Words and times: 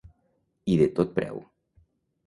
I 0.75 0.79
de 0.81 0.89
tot 1.01 1.15
preu. 1.21 1.39